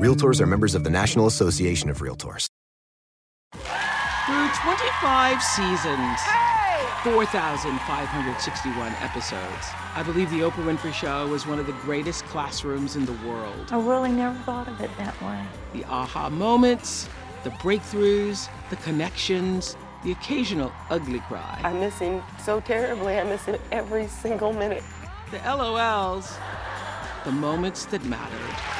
[0.00, 2.46] Realtors are members of the National Association of Realtors.
[3.52, 6.20] Through 25 seasons,
[7.04, 13.04] 4,561 episodes, I believe The Oprah Winfrey Show was one of the greatest classrooms in
[13.04, 13.68] the world.
[13.70, 15.44] I really never thought of it that way.
[15.74, 17.06] The aha moments,
[17.44, 21.60] the breakthroughs, the connections, the occasional ugly cry.
[21.62, 23.18] I miss him so terribly.
[23.18, 24.82] I miss him every single minute.
[25.30, 26.38] The LOLs,
[27.26, 28.79] the moments that mattered,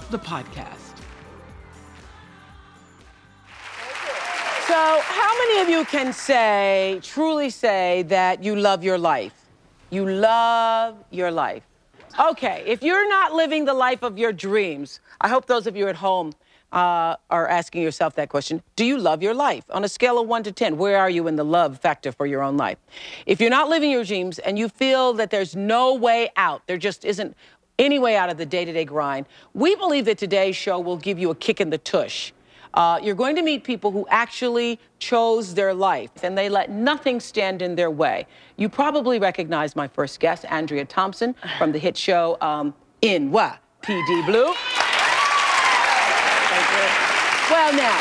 [0.11, 0.91] the podcast.
[4.67, 9.33] So, how many of you can say, truly say, that you love your life?
[9.89, 11.63] You love your life.
[12.19, 15.87] Okay, if you're not living the life of your dreams, I hope those of you
[15.87, 16.33] at home
[16.71, 18.61] uh, are asking yourself that question.
[18.75, 19.63] Do you love your life?
[19.71, 22.25] On a scale of one to 10, where are you in the love factor for
[22.25, 22.77] your own life?
[23.25, 26.77] If you're not living your dreams and you feel that there's no way out, there
[26.77, 27.35] just isn't
[27.81, 30.97] any way out of the day to day grind, we believe that today's show will
[30.97, 32.31] give you a kick in the tush.
[32.73, 37.19] Uh, you're going to meet people who actually chose their life and they let nothing
[37.19, 38.25] stand in their way.
[38.55, 42.73] You probably recognize my first guest, Andrea Thompson, from the hit show um?
[43.01, 44.53] PD Blue.
[47.49, 47.99] Well, now,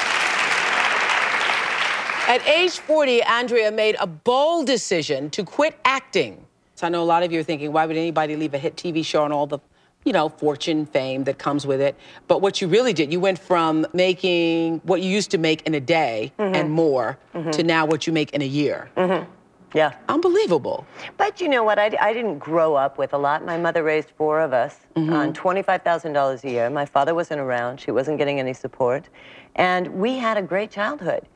[2.28, 6.46] at age 40, Andrea made a bold decision to quit acting.
[6.76, 8.76] So I know a lot of you are thinking, why would anybody leave a hit
[8.76, 9.58] TV show and all the,
[10.04, 11.96] you know, fortune, fame that comes with it?
[12.28, 15.74] But what you really did, you went from making what you used to make in
[15.74, 16.54] a day mm-hmm.
[16.54, 17.50] and more mm-hmm.
[17.50, 18.90] to now what you make in a year.
[18.96, 19.30] Mm-hmm.
[19.74, 19.94] Yeah.
[20.08, 20.84] Unbelievable.
[21.16, 21.78] But you know what?
[21.78, 23.44] I, I didn't grow up with a lot.
[23.44, 26.68] My mother raised four of us on $25,000 a year.
[26.70, 27.80] My father wasn't around.
[27.80, 29.08] She wasn't getting any support.
[29.54, 31.26] And we had a great childhood.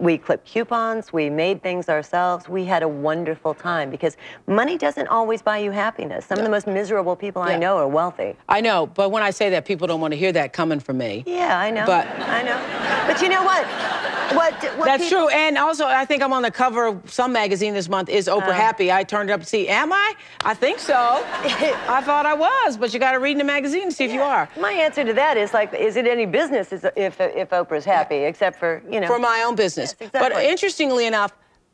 [0.00, 1.12] We clipped coupons.
[1.12, 2.48] We made things ourselves.
[2.48, 6.24] We had a wonderful time because money doesn't always buy you happiness.
[6.26, 8.36] Some of the most miserable people I know are wealthy.
[8.48, 10.98] I know, but when I say that, people don't want to hear that coming from
[10.98, 11.22] me.
[11.26, 11.86] Yeah, I know.
[11.86, 12.58] But- I know.
[13.06, 13.64] But you know what?
[14.34, 14.54] What?
[14.78, 15.28] what That's people- true.
[15.28, 18.08] And also, I think I'm on the cover of some magazine this month.
[18.08, 18.52] Is Oprah Uh.
[18.52, 18.90] happy?
[18.90, 19.68] I turned it up to see.
[19.68, 20.14] Am I?
[20.44, 20.94] I think so.
[21.44, 24.12] I thought I was, but you got to read in the magazine to see if
[24.12, 24.48] you are.
[24.58, 28.58] My answer to that is like, is it any business if if Oprah's happy, except
[28.58, 29.73] for you know For my own business.
[29.76, 31.32] Yes, But interestingly enough,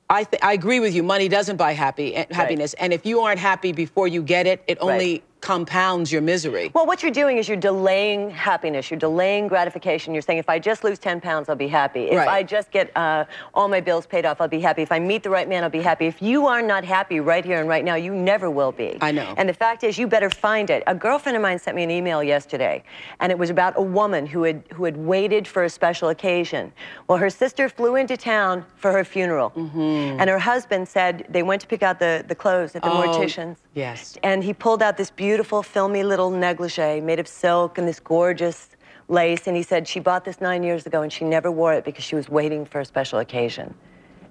[0.09, 1.03] I, th- I agree with you.
[1.03, 4.63] Money doesn't buy happy eh, happiness, and if you aren't happy before you get it,
[4.67, 6.71] it only compounds your misery.
[6.75, 8.91] Well, what you're doing is you're delaying happiness.
[8.91, 10.13] You're delaying gratification.
[10.15, 12.05] You're saying, if I just lose 10 pounds, I'll be happy.
[12.11, 12.29] If Right.
[12.29, 13.25] I just get uh,
[13.55, 14.83] all my bills paid off, I'll be happy.
[14.83, 16.07] If I meet the right man, I'll be happy.
[16.07, 18.99] If you are not happy right here and right now, you never will be.
[19.01, 19.35] I know.
[19.37, 20.83] And the fact is, you better find it.
[20.87, 22.83] A girlfriend of mine sent me an email yesterday,
[23.21, 26.73] and it was about a woman who had who had waited for a special occasion.
[27.09, 30.21] Well, her sister flew into town for her funeral, Mm-hmm.
[30.21, 33.03] and her husband said they went to pick out the, the clothes at the Oh,
[33.03, 33.59] mortician's.
[33.75, 34.19] yes.
[34.23, 38.71] And he pulled out this beautiful, filmy little negligee made of silk and this gorgeous
[39.09, 39.47] lace.
[39.47, 42.05] And he said she bought this nine years ago and she never wore it because
[42.05, 43.75] she was waiting for a special occasion.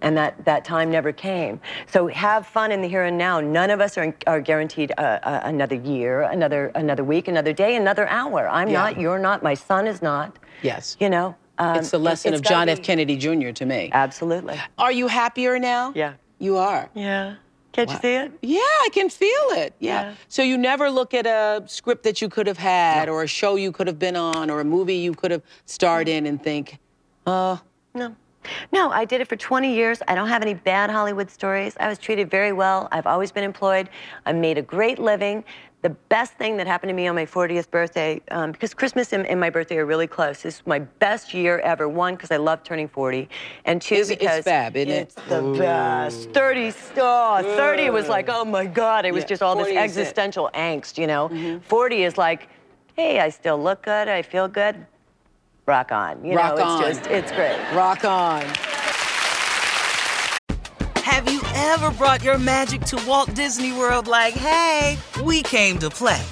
[0.02, 1.60] And that, that time never came.
[1.88, 3.42] So have fun in the here and now.
[3.42, 7.76] None of us are, are guaranteed uh, uh, another year, another, another week, another day,
[7.76, 8.48] another hour.
[8.48, 8.80] I'm Yeah.
[8.84, 10.40] not, you're not, my son is not.
[10.62, 10.96] Yes.
[11.02, 11.36] You know?
[11.58, 12.82] um, it's the lesson it's of John gotta F.
[12.84, 13.52] Kennedy Jr.
[13.52, 13.90] to me.
[13.92, 14.58] Absolutely.
[14.78, 15.92] Are you happier now?
[15.94, 16.14] Yeah.
[16.40, 16.90] You are.
[16.94, 17.36] Yeah.
[17.88, 18.32] Can't you see it?
[18.42, 19.74] Yeah, I can feel it.
[19.80, 20.02] Yeah.
[20.02, 20.14] Yeah.
[20.28, 23.56] So you never look at a script that you could have had, or a show
[23.56, 26.78] you could have been on, or a movie you could have starred in, and think,
[27.26, 27.58] Uh,
[27.94, 28.16] No.
[28.72, 30.02] No, I did it for 20 years.
[30.08, 31.76] I don't have any bad Hollywood stories.
[31.80, 32.88] I was treated very well.
[32.92, 33.90] I've always been employed.
[34.26, 35.44] I made a great living.
[35.82, 39.26] The best thing that happened to me on my 40th birthday, um, because Christmas and,
[39.28, 40.42] and my birthday are really close.
[40.42, 41.88] This is my best year ever.
[41.88, 43.30] One, because I love turning 40,
[43.64, 45.02] and two, It's- it's because fab, isn't it?
[45.04, 46.32] it's the best.
[46.32, 49.76] 30, oh, 30 was like, oh my God, it was Yeah, just all this 40
[49.78, 50.02] is it.
[50.02, 51.62] existential angst, you know.
[51.68, 52.50] 40 is like,
[52.98, 54.86] hey, I still look good, I feel good.
[55.70, 56.26] Rock on.
[56.26, 56.84] You Rock know, on.
[56.84, 57.56] it's just, it's great.
[57.76, 58.42] rock on.
[61.04, 65.92] Have you ever brought your magic to Walt Disney World like, hey, we came to
[65.92, 66.24] play?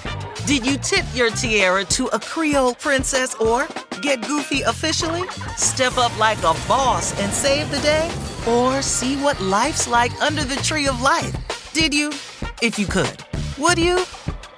[0.47, 3.67] Did you tip your tiara to a Creole princess or
[4.01, 5.27] get goofy officially?
[5.55, 8.09] Step up like a boss and save the day?
[8.47, 11.35] Or see what life's like under the tree of life?
[11.73, 12.09] Did you?
[12.63, 13.23] If you could.
[13.59, 13.99] Would you?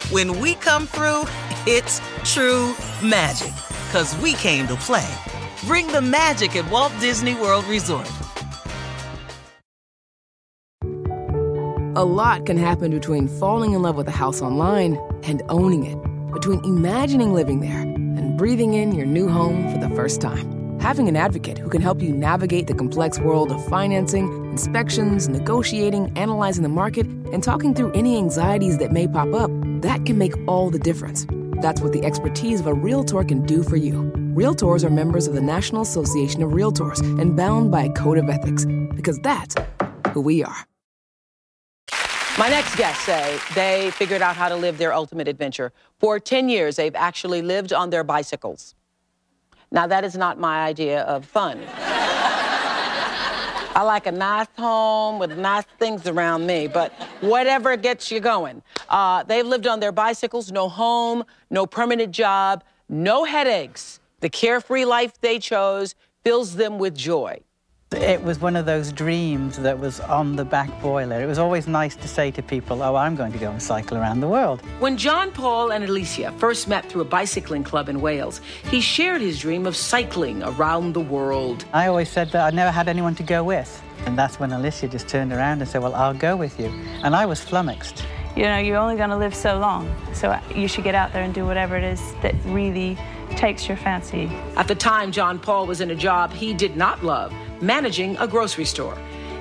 [0.09, 1.23] When we come through,
[1.67, 2.73] it's true
[3.03, 3.51] magic.
[3.89, 5.07] Cause we came to play.
[5.63, 8.07] Bring the magic at Walt Disney World Resort.
[11.95, 15.97] A lot can happen between falling in love with a house online and owning it,
[16.31, 20.79] between imagining living there and breathing in your new home for the first time.
[20.79, 26.15] Having an advocate who can help you navigate the complex world of financing, inspections, negotiating,
[26.15, 29.49] analyzing the market, and talking through any anxieties that may pop up,
[29.81, 31.25] that can make all the difference.
[31.61, 34.11] That's what the expertise of a Realtor can do for you.
[34.33, 38.29] Realtors are members of the National Association of Realtors and bound by a code of
[38.29, 38.65] ethics,
[38.95, 39.55] because that's
[40.13, 40.65] who we are.
[42.37, 45.73] My next guests say they figured out how to live their ultimate adventure.
[45.99, 48.75] For 10 years, they've actually lived on their bicycles.
[49.71, 51.59] Now, that is not my idea of fun.
[53.79, 56.91] I like a nice home with nice things around me, but
[57.21, 58.61] whatever gets you going.
[58.89, 64.01] Uh, they've lived on their bicycles, no home, no permanent job, no headaches.
[64.19, 65.95] The carefree life they chose
[66.25, 67.39] fills them with joy.
[67.91, 71.23] It was one of those dreams that was on the back boiler.
[71.23, 73.97] It was always nice to say to people, oh, I'm going to go and cycle
[73.97, 74.61] around the world.
[74.77, 79.21] When John Paul and Alicia first met through a bicycling club in Wales, he shared
[79.21, 81.65] his dream of cycling around the world.
[81.73, 83.81] I always said that I never had anyone to go with.
[84.05, 86.67] And that's when Alicia just turned around and said, well, I'll go with you.
[87.03, 88.05] And I was flummoxed.
[88.35, 91.23] You know, you're only going to live so long, so you should get out there
[91.23, 92.99] and do whatever it is that really
[93.31, 94.27] takes your fancy.
[94.55, 98.27] At the time, John Paul was in a job he did not love, managing a
[98.27, 98.97] grocery store.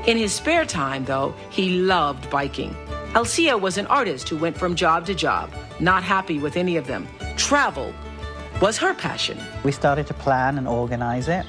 [0.07, 2.75] In his spare time, though, he loved biking.
[3.15, 5.51] Alicia was an artist who went from job to job,
[5.81, 7.09] not happy with any of them.
[7.37, 7.93] Travel
[8.61, 9.39] was her passion.
[9.65, 11.47] We started to plan and organize it.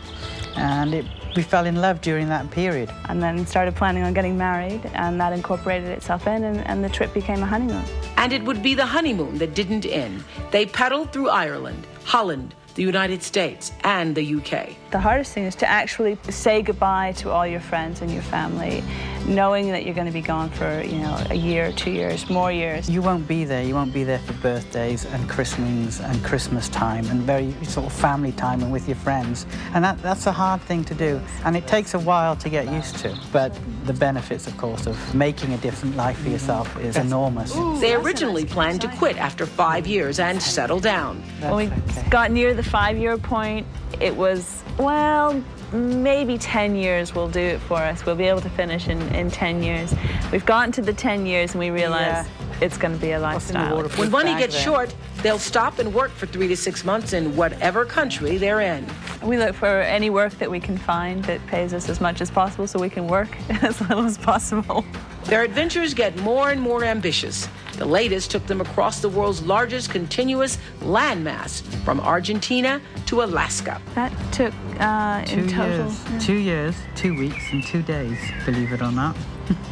[0.56, 1.06] And it,
[1.36, 2.92] we fell in love during that period.
[3.08, 6.90] And then started planning on getting married, and that incorporated itself in, and, and the
[6.90, 7.84] trip became a honeymoon.
[8.18, 10.24] And it would be the honeymoon that didn't end.
[10.52, 14.76] They pedaled through Ireland, Holland, the United States, and the UK.
[14.92, 18.84] The hardest thing is to actually say goodbye to all your friends and your family,
[19.30, 22.52] knowing that you're going to be gone for, you know, a year, two years, more
[22.52, 22.90] years.
[22.90, 23.64] You won't be there.
[23.64, 27.94] You won't be there for birthdays and christenings and Christmas time and very sort of
[27.94, 29.46] family time and with your friends.
[29.74, 31.22] And that, that's a hard thing to do.
[31.46, 33.18] And it takes a while to get used to.
[33.32, 37.54] But the benefits, of course, of making a different life for yourself is enormous.
[37.80, 41.22] They originally planned to quit after five years and settle down.
[41.40, 43.68] When we got near the five-year point,
[44.00, 45.44] it was, well,
[45.74, 48.06] maybe 10 years will do it for us.
[48.06, 49.94] We'll be able to finish in, in 10 years.
[50.32, 52.28] We've gotten to the 10 years and we realize
[52.62, 53.78] it's going to be a lifestyle.
[53.98, 57.86] When money gets short, they'll stop and work for three to six months in whatever
[57.86, 58.86] country they're in.
[59.24, 62.30] We look for any work that we can find that pays us as much as
[62.32, 63.30] possible so we can work
[63.64, 64.84] as little as possible.
[65.30, 67.48] Their adventures get more and more ambitious.
[67.78, 73.80] The latest took them across the world's largest continuous landmass, from Argentina to Alaska.
[73.94, 75.86] That took uh, Two in total.
[75.86, 79.16] years, two years, two weeks, and two days, believe it or not.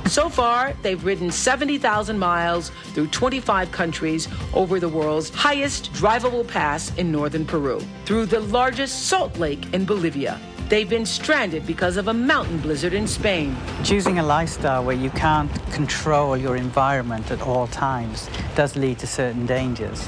[0.08, 6.96] So far, they've ridden 70,000 miles through 25 countries over the world's highest drivable pass
[6.98, 10.40] in northern Peru, through the largest salt lake in Bolivia.
[10.70, 13.56] They've been stranded because of a mountain blizzard in Spain.
[13.86, 19.08] Choosing a lifestyle where you can't control your environment at all times does lead to
[19.08, 20.06] certain dangers.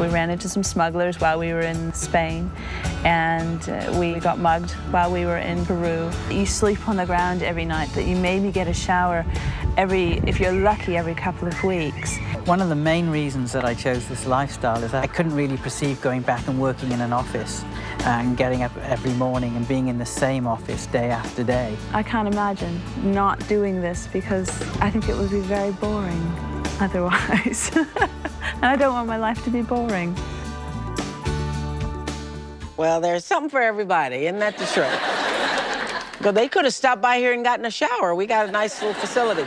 [0.00, 2.50] We ran into some smugglers while we were in Spain,
[3.04, 6.10] and uh, we got mugged while we were in Peru.
[6.30, 9.24] You sleep on the ground every night, but you maybe get a shower
[9.76, 12.18] every, if you're lucky, every couple of weeks.
[12.44, 15.56] One of the main reasons that I chose this lifestyle is that I couldn't really
[15.56, 17.64] perceive going back and working in an office
[18.04, 21.76] and getting up every morning and being in the same office day after day.
[21.92, 24.48] I can't imagine not doing this because
[24.80, 26.34] I think it would be very boring
[26.80, 27.70] otherwise.
[27.76, 30.16] and I don't want my life to be boring.
[32.80, 36.22] Well, there's something for everybody, isn't that the truth?
[36.22, 38.14] But they could have stopped by here and gotten a shower.
[38.14, 39.46] We got a nice little facility.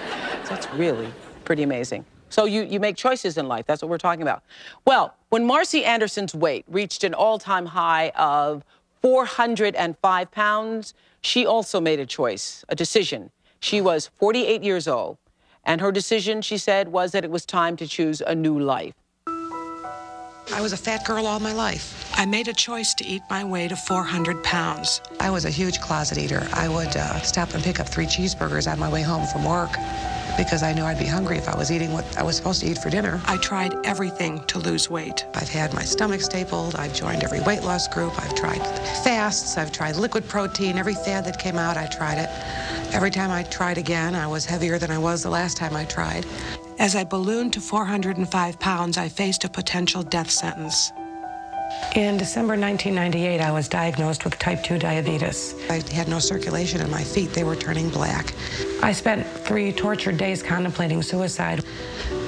[0.52, 1.12] It's really
[1.44, 2.06] pretty amazing.
[2.30, 3.66] So you, you make choices in life.
[3.66, 4.44] That's what we're talking about.
[4.86, 8.64] Well, when Marcy Anderson's weight reached an all-time high of
[9.02, 13.32] 405 pounds, she also made a choice, a decision.
[13.62, 15.18] She was 48 years old,
[15.64, 18.94] and her decision, she said, was that it was time to choose a new life.
[20.52, 22.12] I was a fat girl all my life.
[22.16, 25.02] I made a choice to eat my way to 400 pounds.
[25.20, 26.48] I was a huge closet eater.
[26.54, 29.72] I would uh, stop and pick up three cheeseburgers on my way home from work
[30.38, 32.68] because I knew I'd be hungry if I was eating what I was supposed to
[32.68, 33.22] eat for dinner.
[33.26, 35.26] I tried everything to lose weight.
[35.36, 36.76] I've had my stomach stapled.
[36.76, 38.14] I've joined every weight loss group.
[38.22, 38.62] I've tried
[39.04, 39.58] fasts.
[39.58, 40.78] I've tried liquid protein.
[40.78, 42.30] Every fad that came out, I tried it.
[42.94, 45.86] Every time I tried again, I was heavier than I was the last time I
[45.86, 46.26] tried.
[46.80, 50.92] As I ballooned to 405 pounds, I faced a potential death sentence.
[51.96, 55.56] In December 1998, I was diagnosed with type 2 diabetes.
[55.70, 58.34] I had no circulation in my feet, they were turning black.
[58.82, 61.64] I spent three tortured days contemplating suicide.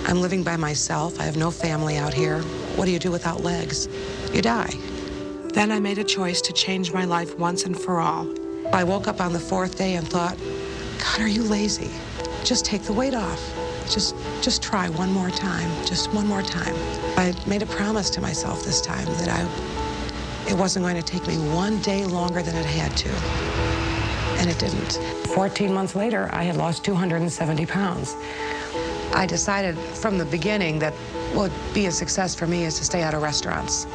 [0.06, 2.42] I'm living by myself, I have no family out here.
[2.76, 3.88] What do you do without legs?
[4.32, 4.74] You die.
[5.54, 8.28] Then I made a choice to change my life once and for all.
[8.72, 10.38] I woke up on the fourth day and thought,
[11.00, 11.92] God, are you lazy?
[12.44, 13.65] Just take the weight off.
[13.90, 16.76] Just, just try one more time, just one more time.
[17.18, 21.26] I made a promise to myself this time that I, it wasn't going to take
[21.28, 23.10] me one day longer than it had to,
[24.40, 24.94] and it didn't.
[25.34, 28.16] 14 months later, I had lost 270 pounds.
[29.16, 30.94] I decided from the beginning that
[31.34, 33.88] what would be a success for me is to stay out of restaurants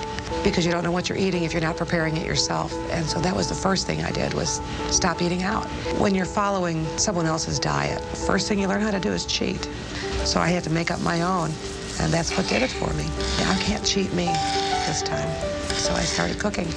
[0.42, 2.72] because you don't know what you're eating if you're not preparing it yourself.
[2.90, 4.60] And so that was the first thing I did was
[4.90, 5.66] stop eating out.
[5.98, 9.62] When you're following someone else's diet, first thing you learn how to do is cheat.
[10.24, 11.50] So I had to make up my own,
[12.00, 13.04] and that's what did it for me.
[13.44, 14.26] I can't cheat me
[14.86, 15.30] this time.
[15.74, 16.68] So I started cooking,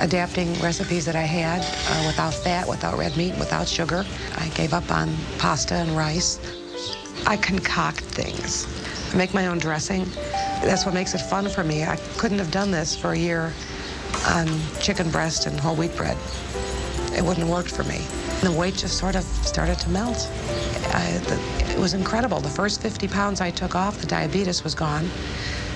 [0.00, 4.04] adapting recipes that I had uh, without fat, without red meat, without sugar.
[4.38, 6.40] I gave up on pasta and rice.
[7.26, 8.66] I concoct things.
[9.12, 10.04] I make my own dressing.
[10.62, 11.84] That's what makes it fun for me.
[11.84, 13.52] I couldn't have done this for a year
[14.28, 14.48] on
[14.80, 16.16] chicken breast and whole wheat bread.
[17.16, 17.98] It wouldn't have worked for me.
[18.40, 20.28] The weight just sort of started to melt.
[20.94, 22.40] I, the, it was incredible.
[22.40, 25.08] The first 50 pounds I took off, the diabetes was gone.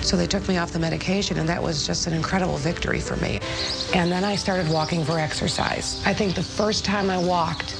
[0.01, 3.15] So they took me off the medication, and that was just an incredible victory for
[3.17, 3.39] me.
[3.93, 6.01] And then I started walking for exercise.
[6.05, 7.75] I think the first time I walked,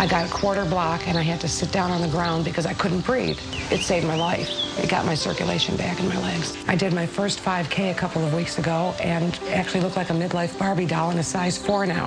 [0.00, 2.64] I got a quarter block and I had to sit down on the ground because
[2.64, 3.38] I couldn't breathe.
[3.70, 4.48] It saved my life.
[4.78, 6.56] It got my circulation back in my legs.
[6.66, 10.14] I did my first 5K a couple of weeks ago and actually look like a
[10.14, 12.06] midlife Barbie doll in a size four now.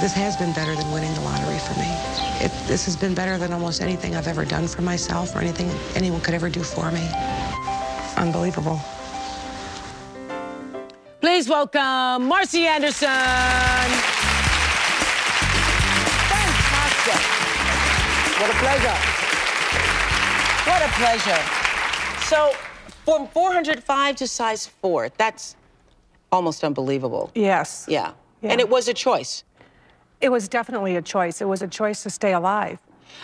[0.00, 1.84] This has been better than winning the lottery for me.
[2.40, 5.68] It, this has been better than almost anything I've ever done for myself or anything
[5.94, 7.06] anyone could ever do for me.
[8.16, 8.80] Unbelievable.
[11.20, 14.21] Please welcome Marcy Anderson.
[18.42, 18.96] What a pleasure.
[20.68, 21.42] What a pleasure.
[22.26, 22.52] So,
[23.04, 25.54] from 405 to size four, that's
[26.32, 27.30] almost unbelievable.
[27.36, 27.86] Yes.
[27.88, 28.14] Yeah.
[28.40, 28.50] Yeah.
[28.50, 29.44] And it was a choice.
[30.20, 31.40] It was definitely a choice.
[31.40, 32.80] It was a choice to stay alive.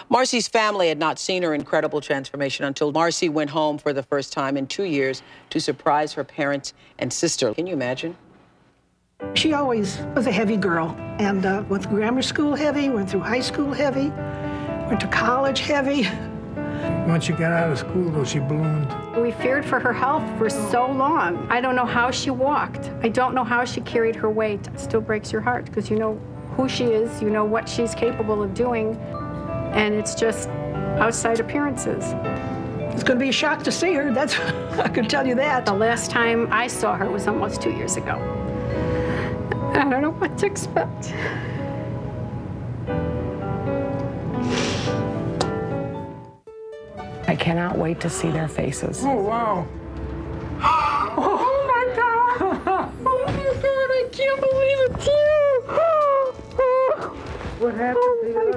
[0.09, 4.33] Marcy's family had not seen her incredible transformation until Marcy went home for the first
[4.33, 7.53] time in two years to surprise her parents and sister.
[7.55, 8.17] Can you imagine?
[9.35, 13.23] She always was a heavy girl and uh, went through grammar school heavy, went through
[13.23, 14.13] high school heavy,
[14.89, 16.09] went to college heavy.
[17.07, 18.89] Once she got out of school, though, she ballooned.
[19.23, 21.47] We feared for her health for so long.
[21.51, 22.91] I don't know how she walked.
[23.03, 24.67] I don't know how she carried her weight.
[24.67, 26.19] It still breaks your heart because you know
[26.57, 28.97] who she is, you know what she's capable of doing,
[29.75, 30.49] and it's just
[30.99, 32.05] outside appearances.
[32.95, 34.11] It's going to be a shock to see her.
[34.11, 34.39] That's
[34.79, 35.67] I can tell you that.
[35.67, 38.17] The last time I saw her was almost two years ago.
[39.75, 41.13] I don't know what to expect.
[47.39, 49.03] Cannot wait to see their faces.
[49.05, 49.67] Oh, wow.
[51.21, 52.93] Oh my God!
[53.07, 53.91] Oh my God!
[53.91, 55.63] I can't believe it's you!
[57.65, 58.05] What happened?
[58.05, 58.13] Oh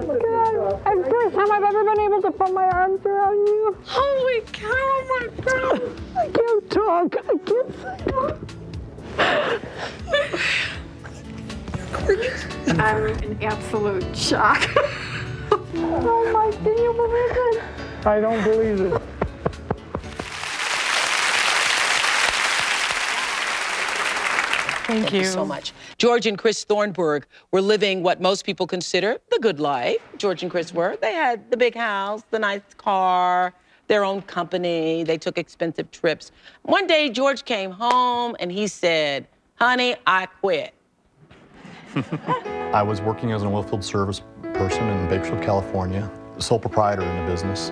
[0.07, 0.53] my God!
[0.85, 3.75] It's the first time I've ever been able to put my arms around you.
[3.85, 4.67] Holy cow!
[4.69, 5.81] Oh my God!
[6.17, 7.15] I can't talk.
[7.17, 7.69] I can't.
[8.07, 8.38] Talk.
[12.79, 14.69] I'm in absolute shock.
[15.51, 16.51] oh my!
[16.63, 17.63] Can you believe it?
[18.05, 19.01] I don't believe it.
[24.91, 25.20] Thank, Thank you.
[25.22, 25.25] you.
[25.27, 25.72] so much.
[25.98, 30.00] George and Chris Thornburg were living what most people consider the good life.
[30.17, 30.98] George and Chris were.
[30.98, 33.53] They had the big house, the nice car,
[33.88, 35.03] their own company.
[35.03, 36.31] They took expensive trips.
[36.63, 40.74] One day, George came home and he said, Honey, I quit.
[42.74, 44.22] I was working as an oilfield service
[44.53, 47.72] person in Bakersfield, California, sole proprietor in the business.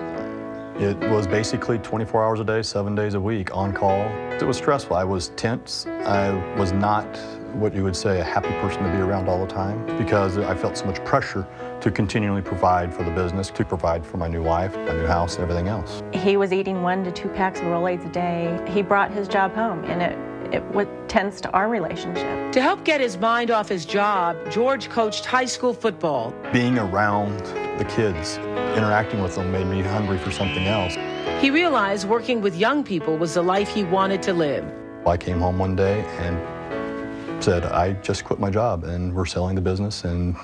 [0.80, 4.00] It was basically 24 hours a day, seven days a week on call.
[4.32, 4.96] It was stressful.
[4.96, 5.84] I was tense.
[6.06, 7.04] I was not
[7.52, 10.54] what you would say a happy person to be around all the time because I
[10.54, 11.46] felt so much pressure
[11.82, 15.34] to continually provide for the business, to provide for my new wife, my new house,
[15.34, 16.02] and everything else.
[16.14, 18.58] He was eating one to two packs of Rolaids a day.
[18.66, 22.52] He brought his job home, and it it what tends to our relationship.
[22.52, 26.34] To help get his mind off his job, George coached high school football.
[26.52, 27.38] Being around
[27.78, 28.38] the kids,
[28.76, 30.94] interacting with them made me hungry for something else.
[31.40, 34.64] He realized working with young people was the life he wanted to live.
[35.06, 39.54] I came home one day and said, I just quit my job and we're selling
[39.54, 40.36] the business and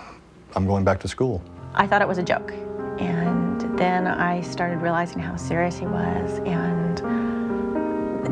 [0.55, 1.43] I'm going back to school.
[1.75, 2.53] I thought it was a joke.
[2.99, 6.99] And then I started realizing how serious he was and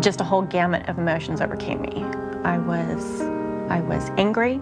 [0.00, 2.04] just a whole gamut of emotions overcame me.
[2.44, 3.22] I was
[3.70, 4.60] I was angry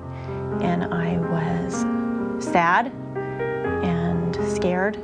[0.60, 1.84] and I was
[2.44, 2.92] sad
[3.82, 4.96] and scared.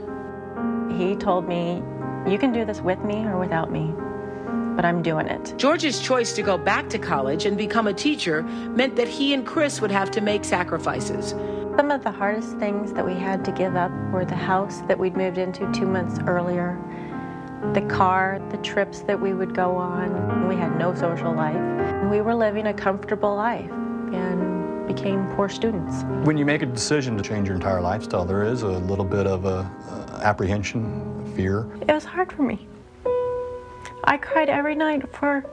[0.96, 1.82] He told me,
[2.26, 3.92] "You can do this with me or without me."
[4.76, 5.54] But I'm doing it.
[5.56, 9.44] George's choice to go back to college and become a teacher meant that he and
[9.44, 11.34] Chris would have to make sacrifices.
[11.76, 14.98] Some of the hardest things that we had to give up were the house that
[14.98, 16.78] we'd moved into two months earlier,
[17.74, 20.48] the car, the trips that we would go on.
[20.48, 21.56] We had no social life.
[22.10, 26.02] We were living a comfortable life and became poor students.
[26.24, 29.26] When you make a decision to change your entire lifestyle, there is a little bit
[29.26, 31.66] of a, uh, apprehension, fear.
[31.82, 32.66] It was hard for me.
[34.04, 35.44] I cried every night for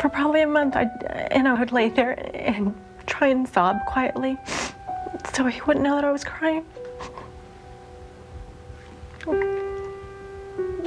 [0.00, 0.76] for probably a month.
[0.76, 0.84] I
[1.32, 2.74] and I would lay there and
[3.06, 4.38] try and sob quietly,
[5.34, 6.64] so he wouldn't know that I was crying.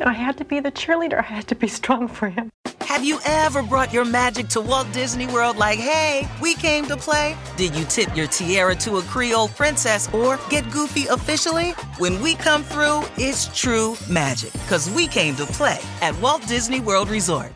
[0.02, 1.20] I had to be the cheerleader.
[1.20, 2.50] I had to be strong for him.
[2.82, 6.96] Have you ever brought your magic to Walt Disney World like, hey, we came to
[6.96, 7.38] play?
[7.58, 11.72] Did you tip your tiara to a Creole princess or get goofy officially?
[11.98, 16.80] When we come through, it's true magic because we came to play at Walt Disney
[16.80, 17.52] World Resort.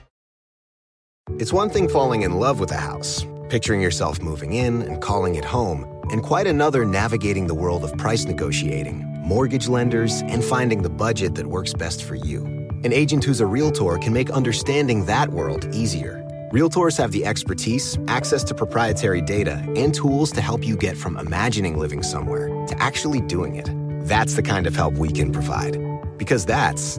[1.37, 5.35] It's one thing falling in love with a house, picturing yourself moving in and calling
[5.35, 10.81] it home, and quite another navigating the world of price negotiating, mortgage lenders, and finding
[10.81, 12.45] the budget that works best for you.
[12.83, 16.17] An agent who's a Realtor can make understanding that world easier.
[16.51, 21.17] Realtors have the expertise, access to proprietary data, and tools to help you get from
[21.17, 23.69] imagining living somewhere to actually doing it.
[24.07, 25.77] That's the kind of help we can provide.
[26.17, 26.97] Because that's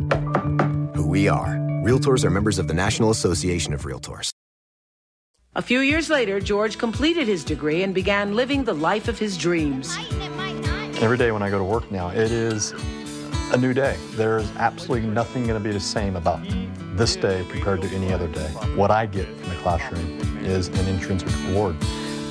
[0.94, 1.56] who we are.
[1.84, 4.32] Realtors are members of the National Association of Realtors.
[5.54, 9.36] A few years later, George completed his degree and began living the life of his
[9.36, 9.98] dreams.
[11.00, 12.72] Every day when I go to work now, it is
[13.52, 13.96] a new day.
[14.12, 16.40] There's absolutely nothing going to be the same about
[16.96, 18.48] this day compared to any other day.
[18.76, 21.76] What I get from the classroom is an intrinsic reward.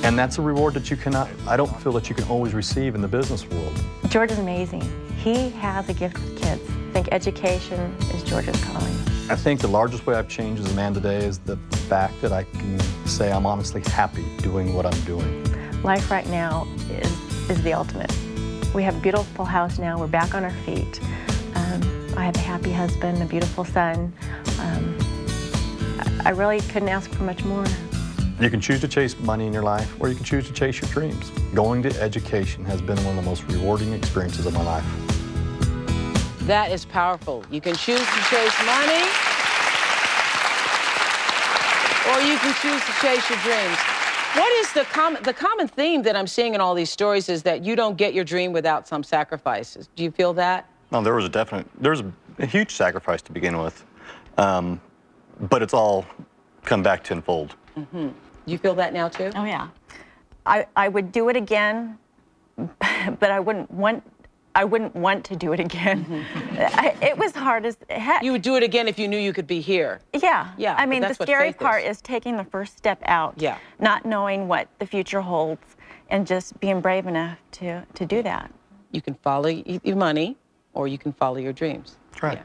[0.04, 2.94] And that's a reward that you cannot, I don't feel that you can always receive
[2.94, 3.78] in the business world.
[4.08, 4.82] George is amazing.
[5.18, 6.62] He has a gift with kids.
[6.68, 8.92] I think education is George's calling.
[9.28, 11.56] I think the largest way I've changed as a man today is the
[11.88, 15.44] fact that I can say I'm honestly happy doing what I'm doing.
[15.82, 18.12] Life right now is, is the ultimate.
[18.74, 19.98] We have a beautiful house now.
[19.98, 20.98] We're back on our feet.
[21.54, 24.10] Um, I have a happy husband, a beautiful son.
[24.60, 24.96] Um,
[26.24, 27.66] I really couldn't ask for much more.
[28.40, 30.80] You can choose to chase money in your life, or you can choose to chase
[30.80, 31.28] your dreams.
[31.52, 34.86] Going to education has been one of the most rewarding experiences of my life.
[36.46, 37.44] That is powerful.
[37.50, 39.04] You can choose to chase money,
[42.08, 43.91] or you can choose to chase your dreams.
[44.34, 47.42] What is the common the common theme that I'm seeing in all these stories is
[47.42, 49.90] that you don't get your dream without some sacrifices.
[49.94, 50.68] Do you feel that?
[50.90, 53.84] No, there was a definite, there was a, a huge sacrifice to begin with,
[54.38, 54.80] um,
[55.50, 56.06] but it's all
[56.64, 57.56] come back tenfold.
[57.76, 58.08] Mm-hmm.
[58.46, 59.30] You feel that now too?
[59.34, 59.68] Oh yeah.
[60.46, 61.98] I, I would do it again,
[62.56, 64.02] but I wouldn't want
[64.54, 66.04] I wouldn't want to do it again.
[66.04, 66.78] Mm-hmm.
[66.78, 68.22] I, it was hard as heck.
[68.22, 70.00] You would do it again if you knew you could be here.
[70.12, 70.50] Yeah.
[70.58, 70.74] Yeah.
[70.76, 71.96] I mean, the scary part is.
[71.96, 73.34] is taking the first step out.
[73.36, 73.58] Yeah.
[73.78, 75.76] Not knowing what the future holds
[76.10, 78.52] and just being brave enough to, to do that.
[78.90, 80.36] You can follow your money,
[80.74, 81.96] or you can follow your dreams.
[82.20, 82.38] Right.
[82.38, 82.44] Yeah.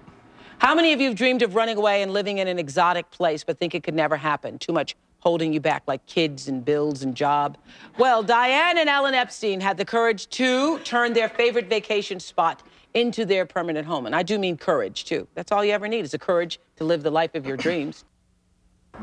[0.60, 3.44] How many of you have dreamed of running away and living in an exotic place
[3.44, 4.58] but think it could never happen?
[4.58, 4.96] Too much
[5.28, 7.58] holding you back, like kids and bills and job?
[7.98, 12.64] Well, Diane and Ellen Epstein had the courage to turn their favorite vacation spot
[12.94, 14.06] into their permanent home.
[14.06, 15.28] And I do mean courage, too.
[15.36, 18.06] That's all you ever need is the courage to live the life of your dreams.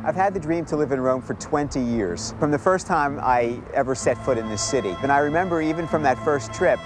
[0.03, 3.21] I've had the dream to live in Rome for 20 years, from the first time
[3.21, 4.97] I ever set foot in this city.
[5.03, 6.81] And I remember even from that first trip,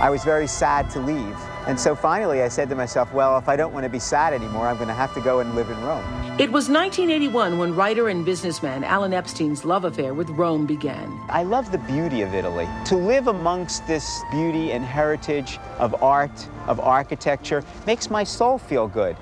[0.00, 3.48] I was very sad to leave And so finally I said to myself, well, if
[3.48, 5.70] I don't want to be sad anymore, I'm going to have to go and live
[5.70, 6.04] in Rome.
[6.38, 11.20] It was 1981 when writer and businessman Alan Epstein's love affair with Rome began.
[11.28, 12.66] I love the beauty of Italy.
[12.86, 18.88] To live amongst this beauty and heritage of art, of architecture, makes my soul feel
[18.88, 19.16] good.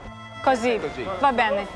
[0.45, 0.79] Così,
[1.21, 1.67] va bene.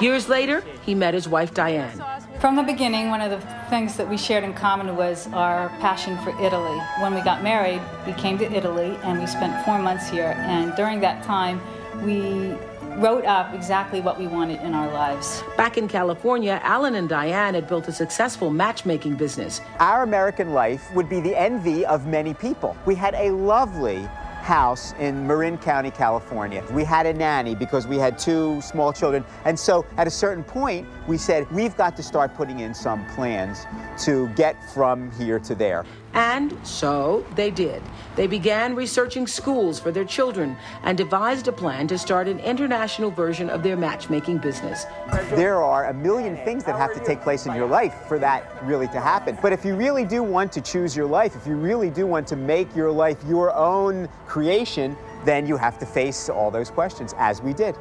[0.00, 2.02] Years later, he met his wife Diane.
[2.40, 6.18] From the beginning, one of the things that we shared in common was our passion
[6.18, 6.76] for Italy.
[7.00, 10.34] When we got married, we came to Italy and we spent four months here.
[10.38, 11.60] And during that time,
[12.02, 12.52] we
[12.96, 15.44] wrote up exactly what we wanted in our lives.
[15.56, 19.60] Back in California, Alan and Diane had built a successful matchmaking business.
[19.78, 22.76] Our American life would be the envy of many people.
[22.86, 24.08] We had a lovely
[24.50, 26.64] house in Marin County, California.
[26.72, 29.24] We had a nanny because we had two small children.
[29.44, 33.06] And so at a certain point, we said, we've got to start putting in some
[33.14, 33.64] plans
[34.00, 35.84] to get from here to there.
[36.12, 37.82] And so they did.
[38.16, 43.10] They began researching schools for their children and devised a plan to start an international
[43.10, 44.86] version of their matchmaking business.
[45.30, 48.62] There are a million things that have to take place in your life for that
[48.64, 49.38] really to happen.
[49.40, 52.26] But if you really do want to choose your life, if you really do want
[52.28, 57.14] to make your life your own creation, then you have to face all those questions,
[57.18, 57.76] as we did.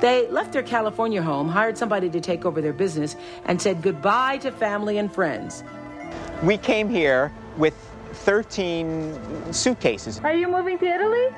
[0.00, 4.38] They left their California home, hired somebody to take over their business, and said goodbye
[4.38, 5.62] to family and friends.
[6.42, 7.74] We came here with
[8.12, 10.20] 13 suitcases.
[10.20, 11.28] Are you moving to Italy?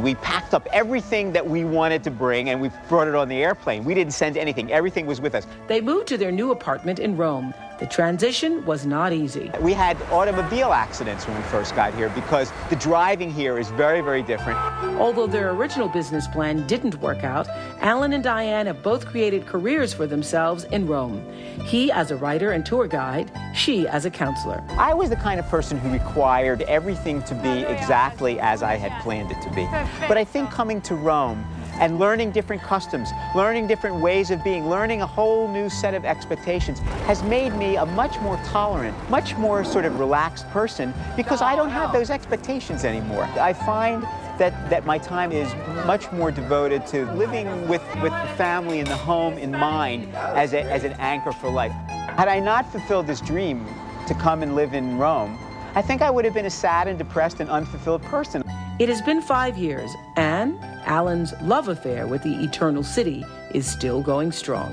[0.00, 3.42] We packed up everything that we wanted to bring and we brought it on the
[3.42, 3.84] airplane.
[3.84, 4.72] We didn't send anything.
[4.72, 5.46] Everything was with us.
[5.68, 7.54] They moved to their new apartment in Rome.
[7.78, 9.50] The transition was not easy.
[9.60, 14.00] We had automobile accidents when we first got here because the driving here is very,
[14.00, 14.58] very different.
[14.98, 17.46] Although their original business plan didn't work out,
[17.80, 21.22] Alan and Diane have both created careers for themselves in Rome.
[21.66, 24.64] He as a writer and tour guide, she as a counselor.
[24.78, 29.02] I was the kind of person who required everything to be exactly as I had
[29.02, 29.68] planned it to be.
[30.08, 31.44] But I think coming to Rome
[31.80, 36.04] and learning different customs, learning different ways of being, learning a whole new set of
[36.04, 41.42] expectations has made me a much more tolerant, much more sort of relaxed person because
[41.42, 43.24] I don't have those expectations anymore.
[43.38, 44.02] I find
[44.38, 45.52] that, that my time is
[45.86, 50.52] much more devoted to living with, with the family and the home in mind as,
[50.52, 51.72] a, as an anchor for life.
[52.16, 53.66] Had I not fulfilled this dream
[54.06, 55.38] to come and live in Rome,
[55.74, 58.42] I think I would have been a sad and depressed and unfulfilled person.
[58.78, 64.02] It has been five years, and Alan's love affair with the Eternal City is still
[64.02, 64.70] going strong.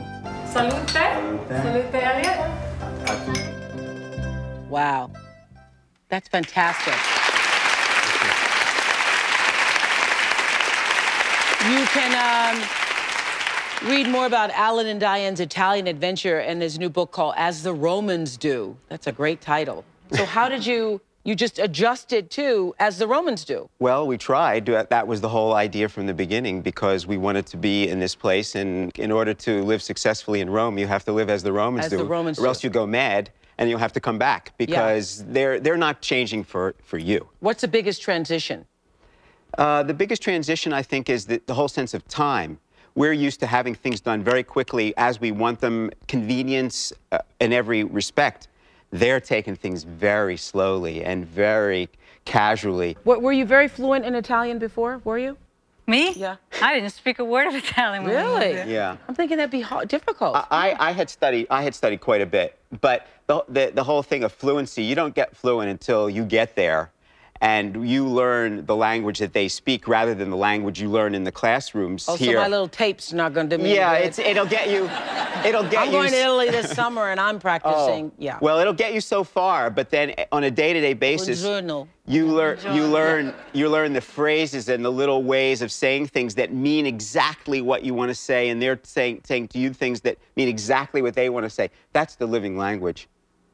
[0.51, 0.89] Salute.
[0.89, 2.51] Salute, Elliot.
[4.69, 5.09] Wow.
[6.09, 6.93] That's fantastic.
[11.71, 17.13] You can um, read more about Alan and Diane's Italian adventure in his new book
[17.13, 18.75] called As the Romans Do.
[18.89, 19.85] That's a great title.
[20.11, 20.99] So, how did you?
[21.25, 23.69] You just adjusted to as the Romans do.
[23.79, 24.65] Well, we tried.
[24.65, 28.13] That was the whole idea from the beginning because we wanted to be in this
[28.13, 28.55] place.
[28.55, 31.85] And in order to live successfully in Rome, you have to live as the Romans
[31.85, 31.97] As do.
[31.97, 32.47] the Romans or do.
[32.47, 36.43] else you go mad and you'll have to come back because they're, they're not changing
[36.43, 37.29] for, for you.
[37.39, 38.65] What's the biggest transition?
[39.57, 42.59] Uh, the biggest transition, I think, is the, the whole sense of time.
[42.95, 47.53] We're used to having things done very quickly as we want them, convenience uh, in
[47.53, 48.49] every respect.
[48.93, 51.89] They're taking things very slowly and very
[52.25, 52.95] casually.
[53.03, 55.01] What, were you very fluent in Italian before?
[55.03, 55.35] Were you?
[55.87, 56.13] Me?
[56.13, 56.35] Yeah.
[56.61, 58.03] I didn't speak a word of Italian.
[58.03, 58.71] when we moved Really?
[58.71, 58.97] Yeah.
[59.07, 60.37] I'm thinking that'd be hard, difficult.
[60.51, 64.03] I, I had studied I had studied quite a bit, but the, the the whole
[64.03, 66.91] thing of fluency, you don't get fluent until you get there,
[67.43, 71.25] and you learn the language that they speak rather than the language you learn in
[71.25, 72.37] the classrooms oh, here.
[72.37, 74.07] so my little tape's not going to do me yeah, any good.
[74.07, 74.85] it's it'll get you,
[75.45, 75.91] it'll get I'm you.
[75.91, 78.05] going to Italy this summer and I'm oh, practicing.
[78.05, 78.37] Oh, Yeah.
[78.41, 81.89] Well, it'll get you so far, but then on a day-to-day basis, Buongiorno.
[82.07, 86.35] you learn you learn you learn the phrases and the little ways of saying things
[86.35, 89.99] that mean exactly what you want to say, and they're saying saying to you things
[90.01, 91.69] that mean exactly what they want to say.
[91.91, 93.09] That's the living language.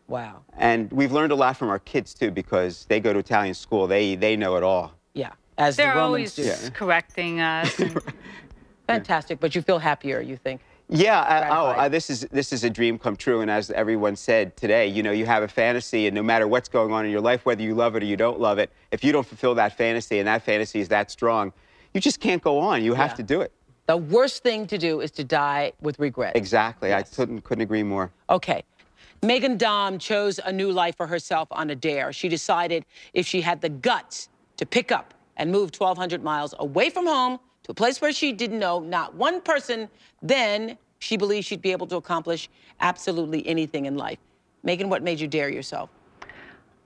[0.10, 0.42] Wow.
[0.58, 3.88] And we've learned a lot from our kids too, because they go to Italian school.
[3.88, 4.94] They they know it all.
[5.14, 5.32] Yeah.
[5.58, 6.66] As They're the always Romans do.
[6.66, 6.70] Yeah.
[6.72, 7.80] correcting us.
[7.80, 8.00] and-
[8.88, 9.40] Fantastic.
[9.40, 10.62] But you feel happier, you think?
[10.90, 11.20] Yeah.
[11.20, 11.78] Uh, oh, Gratified.
[11.86, 13.42] uh, this is this is a dream come true.
[13.42, 16.70] And as everyone said today, you know, you have a fantasy, and no matter what's
[16.70, 19.04] going on in your life, whether you love it or you don't love it, if
[19.04, 21.54] you don't fulfill that fantasy and that fantasy is that strong,
[21.94, 22.84] you just can't go on.
[22.84, 23.16] You have Yeah.
[23.18, 23.52] to do it.
[23.86, 26.36] The worst thing to do is to die with regret.
[26.36, 26.92] Exactly.
[26.94, 28.12] I couldn't couldn't agree more.
[28.30, 28.64] Okay.
[29.22, 32.14] Meghan Daum chose a new life for herself on a dare.
[32.14, 36.90] She decided if she had the guts to pick up and move 1,200 miles away
[36.90, 39.90] from home to a place where she didn't know not one person,
[40.22, 44.20] then she believed she'd be able to accomplish absolutely anything in life.
[44.66, 45.90] Meghan, what made you dare yourself?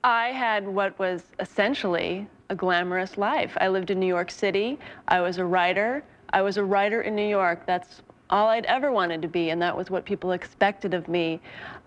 [0.03, 3.55] I had what was essentially a glamorous life.
[3.61, 4.79] I lived in New York City.
[5.07, 6.03] I was a writer.
[6.31, 7.65] I was a writer in New York.
[7.67, 11.39] That's all I'd ever wanted to be, and that was what people expected of me.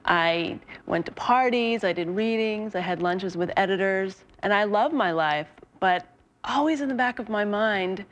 [0.05, 4.95] I went to parties, I did readings, I had lunches with editors, and I loved
[4.95, 5.49] my life,
[5.81, 6.07] but
[6.45, 8.05] always in the back of my mind,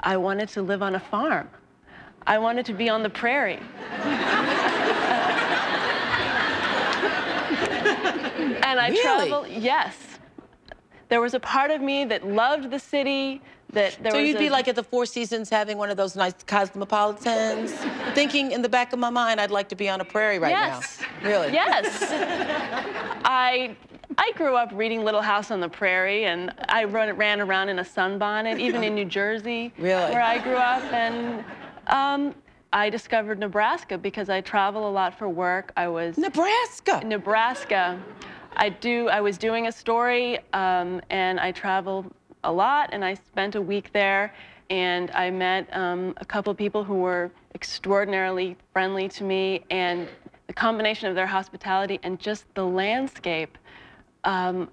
[0.00, 1.48] I wanted to live on a farm.
[2.26, 3.58] I wanted to be on the prairie.
[8.62, 9.02] and I Really?
[9.28, 9.96] traveled, yes.
[11.08, 13.42] There was a part of me that loved the city,
[13.72, 16.34] that there so you'd be like at the Four Seasons having one of those nice
[16.46, 17.72] cosmopolitans,
[18.14, 20.50] thinking in the back of my mind, I'd like to be on a prairie right
[20.50, 21.00] yes.
[21.00, 21.28] now.
[21.28, 21.52] Really?
[21.52, 21.98] Yes.
[23.24, 23.76] I
[24.18, 27.78] I grew up reading Little House on the Prairie, and I run, ran around in
[27.78, 30.12] a sunbonnet, even in New Jersey, Really?
[30.12, 30.82] where I grew up.
[30.92, 31.44] And
[31.86, 32.34] um,
[32.72, 35.72] I discovered Nebraska because I travel a lot for work.
[35.76, 37.02] I was Nebraska.
[37.04, 38.02] Nebraska.
[38.56, 39.08] I do.
[39.08, 42.12] I was doing a story, um, and I traveled
[42.44, 44.34] a lot, and I spent a week there,
[44.70, 50.08] and I met um, a couple people who were extraordinarily friendly to me, and
[50.46, 53.56] the combination of their hospitality and just the landscape.
[54.24, 54.70] Um,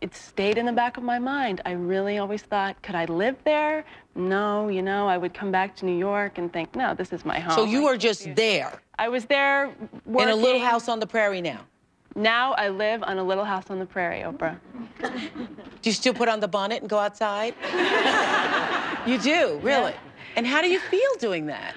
[0.00, 1.60] it stayed in the back of my mind.
[1.64, 3.84] I really always thought, could I live there?
[4.16, 7.24] No, you know, I would come back to New York and think, no, this is
[7.24, 7.54] my home.
[7.54, 9.74] So you were just there I was there
[10.06, 10.28] working.
[10.28, 11.60] in a little house on the prairie now.
[12.14, 14.58] Now I live on a little house on the prairie, Oprah.
[15.00, 17.54] Do you still put on the bonnet and go outside?
[19.06, 19.94] you do, really?
[20.36, 21.74] And how do you feel doing that?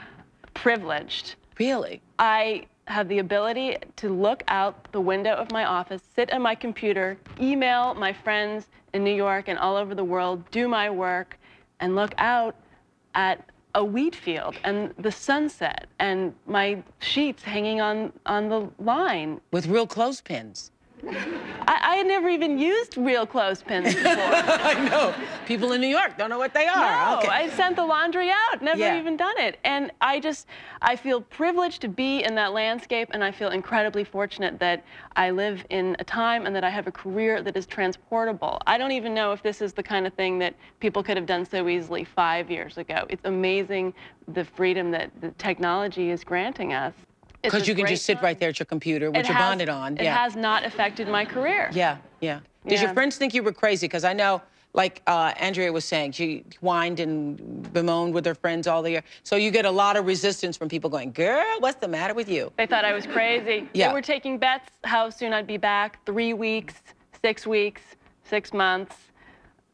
[0.53, 1.35] Privileged.
[1.57, 2.01] Really?
[2.19, 6.53] I have the ability to look out the window of my office, sit at my
[6.53, 11.39] computer, email my friends in New York and all over the world, do my work,
[11.79, 12.55] and look out
[13.15, 19.39] at a wheat field and the sunset and my sheets hanging on, on the line.
[19.51, 20.71] With real clothespins.
[21.67, 24.09] I, I had never even used real clothespins before.
[24.09, 25.13] I know.
[25.45, 27.11] People in New York don't know what they are.
[27.11, 27.27] No, okay.
[27.27, 28.97] I sent the laundry out, never Yeah.
[28.99, 29.59] even done it.
[29.63, 30.47] And I just,
[30.81, 34.83] I feel privileged to be in that landscape, and I feel incredibly fortunate that
[35.15, 38.59] I live in a time and that I have a career that is transportable.
[38.65, 41.25] I don't even know if this is the kind of thing that people could have
[41.25, 43.05] done so easily five years ago.
[43.09, 43.93] It's amazing
[44.29, 46.93] the freedom that the technology is granting us.
[47.45, 49.69] Because you can just sit right there at your computer with It your has- bonnet
[49.69, 49.97] on.
[49.97, 50.15] It yeah.
[50.17, 51.69] has not affected my career.
[51.73, 52.39] Yeah, yeah.
[52.67, 53.87] Did your friends think you were crazy?
[53.87, 54.41] Because I know,
[54.73, 59.03] like uh, Andrea was saying, she whined and bemoaned with her friends all the year.
[59.23, 62.27] So you get a lot of resistance from people going, girl, what's the matter with
[62.27, 62.51] you?
[62.57, 63.69] They thought I was crazy.
[63.73, 63.87] Yeah.
[63.89, 66.73] They were taking bets how soon I'd be back three weeks,
[67.21, 67.81] six weeks,
[68.23, 68.95] six months.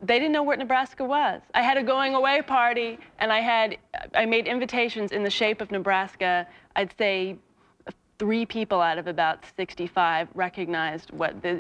[0.04, 1.42] They didn't know where Nebraska was.
[1.54, 3.78] I had a going away party, and I had
[4.16, 6.48] I made invitations in the shape of Nebraska.
[6.76, 7.38] I'd say
[8.22, 11.54] three people out of about 65 recognized what the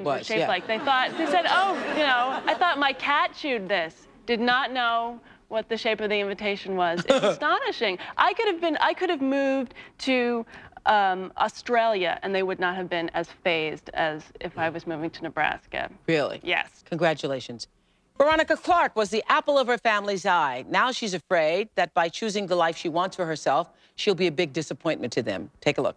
[0.00, 0.48] were was, shaped yeah.
[0.48, 0.66] like.
[0.66, 4.72] They thought they said, "Oh, you know, I thought my cat chewed this." Did not
[4.72, 7.04] know what the shape of the invitation was.
[7.06, 7.98] It's astonishing.
[8.16, 10.46] I could have been I could have moved to
[10.86, 15.10] um, Australia and they would not have been as phased as if I was moving
[15.10, 15.90] to Nebraska.
[16.06, 16.40] Really?
[16.42, 16.84] Yes.
[16.88, 17.68] Congratulations.
[18.16, 20.64] Veronica Clark was the apple of her family's eye.
[20.68, 24.32] Now she's afraid that by choosing the life she wants for herself, she'll be a
[24.32, 25.50] big disappointment to them.
[25.60, 25.96] Take a look.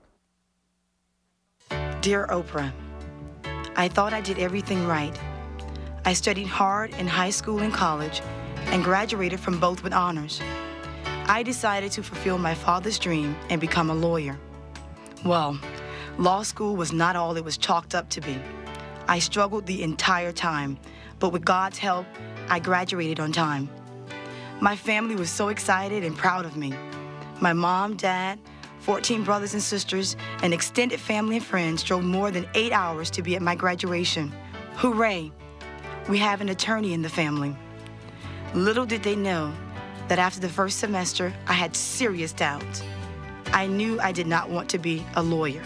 [2.02, 2.74] Dear Oprah,
[3.76, 5.18] I thought I did everything right.
[6.04, 8.22] I studied hard in high school and college
[8.66, 10.42] and graduated from both with honors.
[11.28, 14.38] I decided to fulfill my father's dream and become a lawyer.
[15.24, 15.60] Well,
[16.18, 18.42] law school was not all it was chalked up to be.
[19.08, 20.80] I struggled the entire time,
[21.20, 22.08] but with God's help,
[22.50, 23.70] I graduated on time.
[24.60, 26.74] My family was so excited and proud of me.
[27.42, 28.40] My mom, dad,
[28.82, 33.24] 14 brothers and sisters, and extended family and friends drove more than eight hours to
[33.24, 34.32] be at my graduation.
[34.76, 35.32] Hooray!
[36.08, 37.56] We have an attorney in the family.
[38.54, 39.52] Little did they know
[40.08, 42.84] that after the first semester, I had serious doubts.
[43.48, 45.64] I knew I did not want to be a lawyer.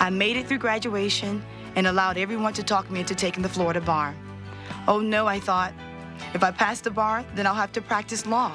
[0.00, 1.44] I made it through graduation
[1.76, 4.16] and allowed everyone to talk me into taking the Florida bar.
[4.88, 5.72] Oh no, I thought,
[6.34, 8.52] if I pass the bar, then I'll have to practice law.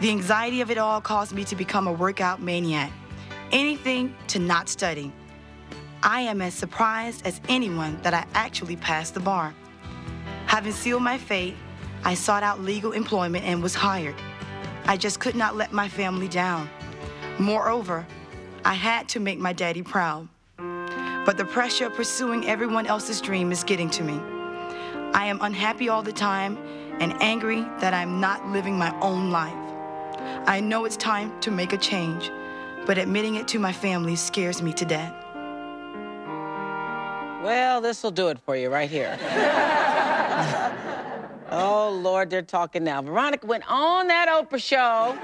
[0.00, 2.92] The anxiety of it all caused me to become a workout maniac.
[3.50, 5.12] Anything to not study.
[6.04, 9.52] I am as surprised as anyone that I actually passed the bar.
[10.46, 11.56] Having sealed my fate,
[12.04, 14.14] I sought out legal employment and was hired.
[14.84, 16.70] I just could not let my family down.
[17.40, 18.06] Moreover,
[18.64, 20.28] I had to make my daddy proud.
[20.56, 24.20] But the pressure of pursuing everyone else's dream is getting to me.
[25.12, 26.56] I am unhappy all the time
[27.00, 29.67] and angry that I'm not living my own life.
[30.48, 32.30] I know it's time to make a change,
[32.86, 35.14] but admitting it to my family scares me to death.
[37.44, 39.18] Well, this will do it for you right here.
[41.50, 43.00] Oh, Lord, they're talking now.
[43.00, 45.18] Veronica went on that Oprah show.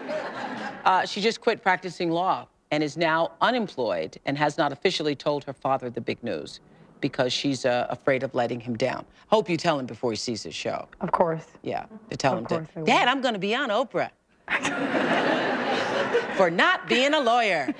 [0.82, 5.44] Uh, she just quit practicing law and is now unemployed and has not officially told
[5.44, 6.60] her father the big news
[7.02, 9.04] because she's uh, afraid of letting him down.
[9.26, 10.88] Hope you tell him before he sees his show.
[11.02, 11.44] Of course.
[11.62, 12.84] Yeah, to tell Of him to.
[12.84, 14.08] Dad, I'm going to be on Oprah
[16.37, 17.72] for not being a lawyer.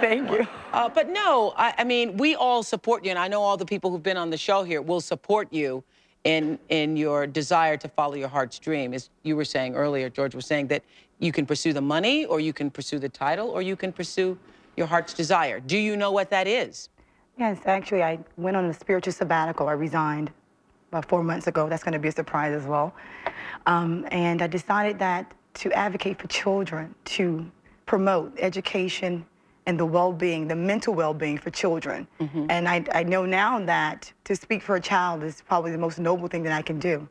[0.00, 0.46] Thank you.
[0.72, 3.64] Uh, but no, I, I mean, we all support you, and I know all the
[3.66, 5.82] people who've been on the show here will support you
[6.24, 8.92] in in your desire to follow your heart's dream.
[8.94, 10.82] As you were saying earlier, George was saying that
[11.18, 14.38] you can pursue the money, or you can pursue the title, or you can pursue
[14.76, 15.58] your heart's desire.
[15.58, 16.88] Do you know what that is?
[17.38, 19.68] Yes, actually, I went on a spiritual sabbatical.
[19.68, 20.32] I resigned
[20.90, 21.68] about four months ago.
[21.68, 22.94] That's going to be a surprise as well.
[23.66, 27.50] Um, and I decided that to advocate for children, to
[27.86, 29.24] promote education
[29.66, 32.06] and the well-being, the mental well-being for children.
[32.20, 32.46] Mm-hmm.
[32.48, 35.98] And I, I know now that to speak for a child is probably the most
[35.98, 37.06] noble thing that I can do.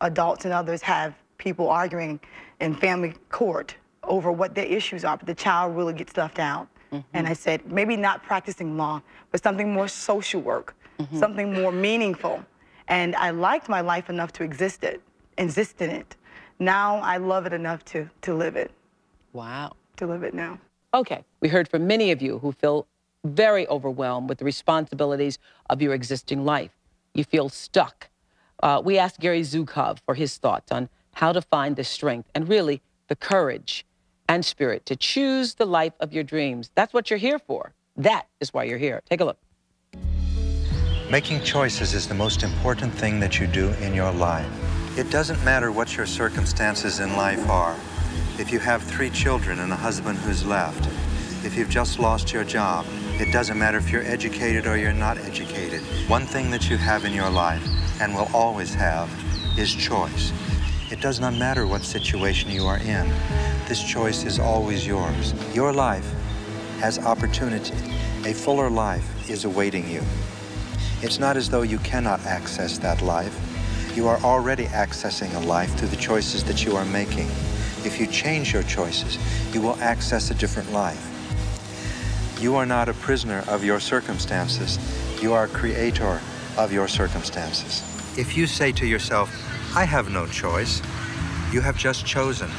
[0.00, 2.18] Adults and others have people arguing
[2.60, 6.66] in family court over what their issues are, but the child really gets left out.
[6.92, 7.06] Mm-hmm.
[7.14, 11.18] And I said, maybe not practicing law, but something more social work, mm-hmm.
[11.18, 12.44] something more meaningful.
[12.88, 15.00] And I liked my life enough to exist it,
[15.38, 16.16] exist in it.
[16.58, 18.70] Now I love it enough to, to live it,
[19.32, 19.72] Wow.
[19.96, 20.58] to live it now.
[20.94, 21.24] Okay.
[21.40, 22.86] We heard from many of you who feel
[23.24, 25.38] very overwhelmed with the responsibilities
[25.70, 26.70] of your existing life.
[27.14, 28.10] You feel stuck.
[28.62, 32.48] Uh, we asked Gary Zukav for his thoughts on how to find the strength and
[32.48, 33.84] really the courage
[34.28, 36.70] and spirit to choose the life of your dreams.
[36.74, 37.74] That's what you're here for.
[37.96, 39.02] That is why you're here.
[39.08, 39.38] Take a look.
[41.12, 44.48] Making choices is the most important thing that you do in your life.
[44.98, 47.76] It doesn't matter what your circumstances in life are.
[48.38, 50.88] If you have three children and a husband who's left,
[51.44, 52.86] if you've just lost your job,
[53.20, 55.82] it doesn't matter if you're educated or you're not educated.
[56.08, 57.62] One thing that you have in your life
[58.00, 59.10] and will always have
[59.58, 60.32] is choice.
[60.90, 63.06] It does not matter what situation you are in.
[63.68, 65.34] This choice is always yours.
[65.54, 66.10] Your life
[66.80, 67.76] has opportunity.
[68.24, 70.00] A fuller life is awaiting you.
[71.02, 73.36] It's not as though you cannot access that life.
[73.96, 77.26] You are already accessing a life through the choices that you are making.
[77.84, 79.18] If you change your choices,
[79.52, 81.08] you will access a different life.
[82.40, 84.78] You are not a prisoner of your circumstances.
[85.20, 86.20] You are a creator
[86.56, 87.82] of your circumstances.
[88.16, 89.28] If you say to yourself,
[89.76, 90.80] I have no choice,
[91.52, 92.50] you have just chosen.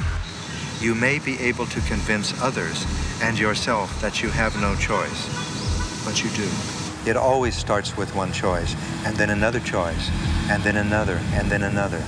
[0.82, 2.86] You may be able to convince others
[3.22, 6.83] and yourself that you have no choice, but you do.
[7.06, 10.10] It always starts with one choice, and then another choice,
[10.50, 12.00] and then another, and then another.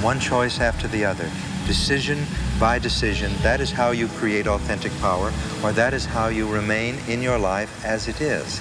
[0.00, 1.28] One choice after the other.
[1.66, 2.24] Decision
[2.60, 6.96] by decision, that is how you create authentic power, or that is how you remain
[7.08, 8.60] in your life as it is.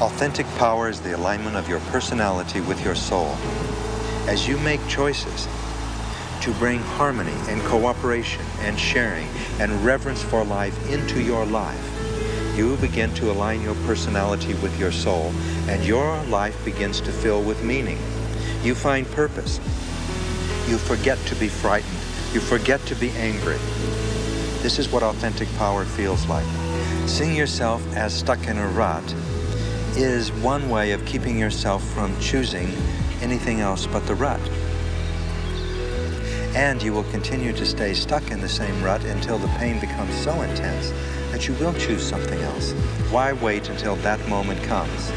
[0.00, 3.34] Authentic power is the alignment of your personality with your soul.
[4.28, 5.48] As you make choices
[6.42, 9.26] to bring harmony and cooperation and sharing
[9.58, 11.95] and reverence for life into your life,
[12.56, 15.30] you begin to align your personality with your soul,
[15.68, 17.98] and your life begins to fill with meaning.
[18.62, 19.58] You find purpose.
[20.68, 21.98] You forget to be frightened.
[22.32, 23.58] You forget to be angry.
[24.62, 26.46] This is what authentic power feels like.
[27.06, 29.04] Seeing yourself as stuck in a rut
[29.96, 32.68] is one way of keeping yourself from choosing
[33.20, 34.40] anything else but the rut.
[36.56, 40.14] And you will continue to stay stuck in the same rut until the pain becomes
[40.16, 40.92] so intense
[41.36, 42.72] that you will choose something else.
[43.10, 45.10] Why wait until that moment comes?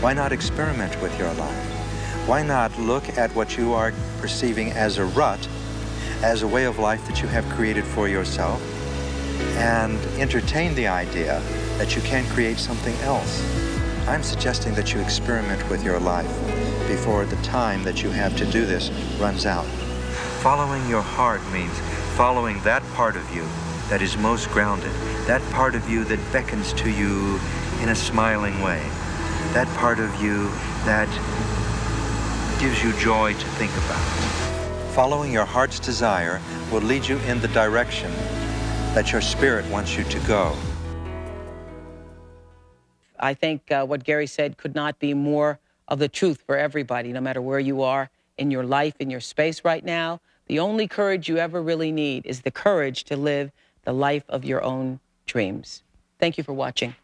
[0.00, 2.26] Why not experiment with your life?
[2.26, 5.46] Why not look at what you are perceiving as a rut,
[6.22, 8.62] as a way of life that you have created for yourself,
[9.58, 11.42] and entertain the idea
[11.76, 13.44] that you can create something else?
[14.08, 16.34] I'm suggesting that you experiment with your life
[16.88, 18.88] before the time that you have to do this
[19.20, 19.66] runs out.
[20.40, 21.78] Following your heart means
[22.16, 23.46] following that part of you
[23.88, 24.92] that is most grounded,
[25.26, 27.40] that part of you that beckons to you
[27.80, 28.80] in a smiling way,
[29.54, 30.48] that part of you
[30.84, 31.08] that
[32.60, 34.28] gives you joy to think about.
[34.94, 38.10] Following your heart's desire will lead you in the direction
[38.94, 40.56] that your spirit wants you to go.
[43.18, 45.58] I think uh, what Gary said could not be more
[45.88, 49.20] of the truth for everybody, no matter where you are in your life, in your
[49.20, 50.20] space right now.
[50.46, 53.50] The only courage you ever really need is the courage to live
[53.88, 55.82] the life of your own dreams.
[56.20, 56.94] Thank you for watching.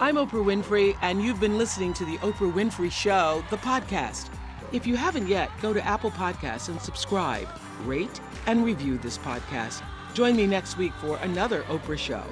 [0.00, 4.28] I'm Oprah Winfrey, and you've been listening to The Oprah Winfrey Show, the podcast.
[4.72, 7.46] If you haven't yet, go to Apple Podcasts and subscribe,
[7.84, 9.84] rate, and review this podcast.
[10.14, 12.24] Join me next week for another Oprah Show,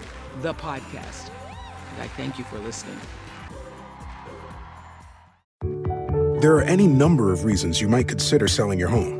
[0.42, 1.30] the podcast.
[1.92, 2.98] And I thank you for listening.
[6.40, 9.19] There are any number of reasons you might consider selling your home